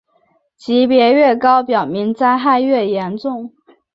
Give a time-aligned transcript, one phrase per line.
[0.57, 3.53] 级别越高表明灾害越严重。